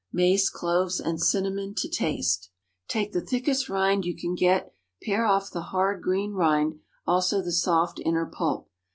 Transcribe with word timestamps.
Mace, 0.11 0.49
cloves, 0.49 0.99
and 0.99 1.21
cinnamon 1.21 1.75
to 1.75 1.87
taste. 1.87 2.49
Take 2.87 3.11
the 3.13 3.21
thickest 3.21 3.69
rind 3.69 4.03
you 4.03 4.17
can 4.17 4.33
get, 4.33 4.73
pare 5.03 5.27
off 5.27 5.51
the 5.51 5.61
hard 5.61 6.01
green 6.01 6.33
rind, 6.33 6.79
also 7.05 7.39
the 7.39 7.51
soft 7.51 7.99
inner 8.03 8.25
pulp. 8.25 8.67